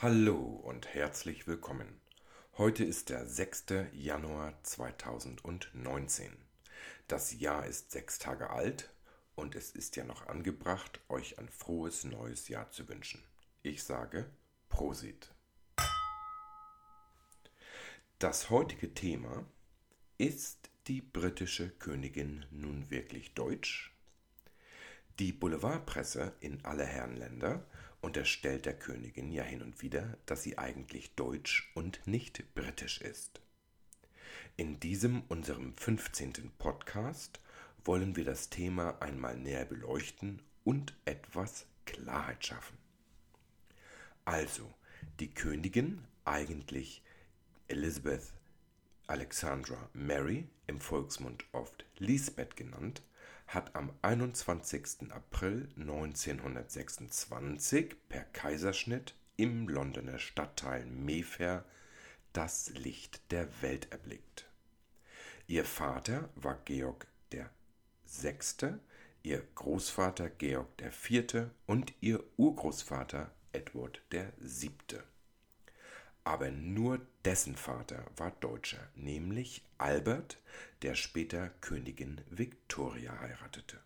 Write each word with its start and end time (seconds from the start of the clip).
Hallo 0.00 0.36
und 0.36 0.94
herzlich 0.94 1.48
willkommen. 1.48 2.00
Heute 2.56 2.84
ist 2.84 3.08
der 3.08 3.26
6. 3.26 3.64
Januar 3.94 4.54
2019. 4.62 6.36
Das 7.08 7.36
Jahr 7.40 7.66
ist 7.66 7.90
sechs 7.90 8.20
Tage 8.20 8.50
alt 8.50 8.94
und 9.34 9.56
es 9.56 9.72
ist 9.72 9.96
ja 9.96 10.04
noch 10.04 10.28
angebracht, 10.28 11.00
euch 11.08 11.40
ein 11.40 11.48
frohes 11.48 12.04
neues 12.04 12.46
Jahr 12.46 12.70
zu 12.70 12.88
wünschen. 12.88 13.24
Ich 13.64 13.82
sage 13.82 14.30
Prosit. 14.68 15.34
Das 18.20 18.50
heutige 18.50 18.94
Thema 18.94 19.44
ist 20.16 20.70
die 20.86 21.00
britische 21.00 21.70
Königin 21.70 22.46
nun 22.52 22.88
wirklich 22.88 23.34
deutsch? 23.34 23.92
Die 25.18 25.32
Boulevardpresse 25.32 26.32
in 26.38 26.64
alle 26.64 26.84
Herrenländer 26.84 27.66
unterstellt 28.00 28.66
der 28.66 28.78
Königin 28.78 29.32
ja 29.32 29.42
hin 29.42 29.62
und 29.62 29.82
wieder, 29.82 30.16
dass 30.26 30.44
sie 30.44 30.58
eigentlich 30.58 31.16
deutsch 31.16 31.72
und 31.74 32.06
nicht 32.06 32.54
britisch 32.54 33.00
ist. 33.00 33.40
In 34.56 34.78
diesem 34.78 35.22
unserem 35.22 35.74
15. 35.74 36.52
Podcast 36.56 37.40
wollen 37.84 38.14
wir 38.14 38.24
das 38.24 38.48
Thema 38.48 39.02
einmal 39.02 39.36
näher 39.36 39.64
beleuchten 39.64 40.40
und 40.62 40.94
etwas 41.04 41.66
Klarheit 41.84 42.46
schaffen. 42.46 42.78
Also, 44.24 44.72
die 45.18 45.34
Königin, 45.34 46.04
eigentlich 46.24 47.02
Elizabeth 47.66 48.32
Alexandra 49.08 49.90
Mary, 49.94 50.46
im 50.68 50.80
Volksmund 50.80 51.44
oft 51.50 51.84
Lisbeth 51.96 52.54
genannt, 52.56 53.02
hat 53.48 53.74
am 53.74 53.92
21. 54.02 55.10
April 55.10 55.68
1926 55.76 57.96
per 58.08 58.22
Kaiserschnitt 58.24 59.14
im 59.36 59.68
Londoner 59.68 60.18
Stadtteil 60.18 60.86
Mayfair 60.86 61.64
das 62.34 62.68
Licht 62.70 63.32
der 63.32 63.48
Welt 63.62 63.90
erblickt. 63.90 64.46
Ihr 65.46 65.64
Vater 65.64 66.28
war 66.34 66.58
Georg 66.66 67.06
der 67.32 67.48
Sechste, 68.04 68.80
ihr 69.22 69.42
Großvater 69.54 70.28
Georg 70.28 70.76
der 70.76 70.92
Vierte 70.92 71.50
und 71.66 71.94
ihr 72.00 72.22
Urgroßvater 72.36 73.30
Edward 73.52 74.02
der 74.12 74.30
Siebte. 74.38 75.02
Aber 76.28 76.50
nur 76.50 77.00
dessen 77.24 77.56
Vater 77.56 78.04
war 78.18 78.32
Deutscher, 78.32 78.86
nämlich 78.94 79.64
Albert, 79.78 80.36
der 80.82 80.94
später 80.94 81.48
Königin 81.62 82.20
Victoria 82.28 83.18
heiratete. 83.18 83.80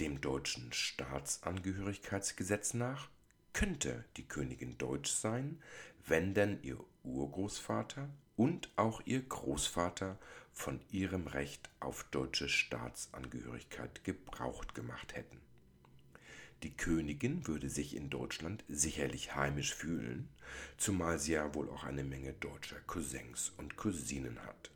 Dem 0.00 0.22
deutschen 0.22 0.72
Staatsangehörigkeitsgesetz 0.72 2.72
nach 2.72 3.10
könnte 3.52 4.06
die 4.16 4.26
Königin 4.26 4.78
deutsch 4.78 5.10
sein, 5.10 5.60
wenn 6.06 6.32
denn 6.32 6.62
ihr 6.62 6.82
Urgroßvater 7.04 8.08
und 8.36 8.70
auch 8.76 9.02
ihr 9.04 9.20
Großvater 9.20 10.18
von 10.54 10.80
ihrem 10.90 11.26
Recht 11.26 11.68
auf 11.78 12.04
deutsche 12.04 12.48
Staatsangehörigkeit 12.48 14.02
Gebrauch 14.02 14.66
gemacht 14.68 15.14
hätten. 15.14 15.42
Die 16.64 16.76
Königin 16.76 17.46
würde 17.46 17.70
sich 17.70 17.94
in 17.94 18.10
Deutschland 18.10 18.64
sicherlich 18.68 19.36
heimisch 19.36 19.74
fühlen, 19.74 20.28
zumal 20.76 21.20
sie 21.20 21.32
ja 21.32 21.54
wohl 21.54 21.70
auch 21.70 21.84
eine 21.84 22.02
Menge 22.02 22.32
deutscher 22.32 22.80
Cousins 22.80 23.52
und 23.56 23.76
Cousinen 23.76 24.42
hat. 24.44 24.72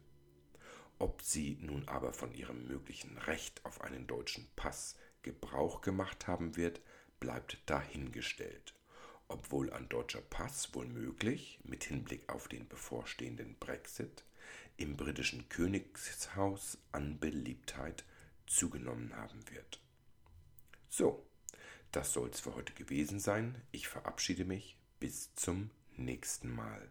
Ob 1.01 1.23
sie 1.23 1.59
nun 1.61 1.89
aber 1.89 2.13
von 2.13 2.33
ihrem 2.33 2.69
möglichen 2.69 3.19
Recht 3.19 3.65
auf 3.65 3.81
einen 3.81 4.07
deutschen 4.07 4.49
Pass 4.55 4.97
Gebrauch 5.23 5.81
gemacht 5.81 6.29
haben 6.29 6.57
wird, 6.57 6.81
bleibt 7.19 7.59
dahingestellt. 7.67 8.75
Obwohl 9.27 9.73
ein 9.73 9.89
deutscher 9.89 10.21
Pass 10.21 10.73
wohl 10.75 10.87
möglich, 10.87 11.59
mit 11.65 11.83
Hinblick 11.83 12.29
auf 12.29 12.47
den 12.47 12.69
bevorstehenden 12.69 13.57
Brexit, 13.59 14.25
im 14.77 14.97
britischen 14.97 15.49
Königshaus 15.49 16.79
an 16.93 17.19
Beliebtheit 17.19 18.05
zugenommen 18.47 19.17
haben 19.17 19.41
wird. 19.51 19.81
So, 20.89 21.27
das 21.93 22.13
soll's 22.13 22.41
für 22.41 22.55
heute 22.55 22.73
gewesen 22.73 23.21
sein. 23.21 23.55
Ich 23.71 23.89
verabschiede 23.89 24.45
mich. 24.45 24.77
Bis 24.99 25.35
zum 25.35 25.71
nächsten 25.97 26.55
Mal. 26.55 26.91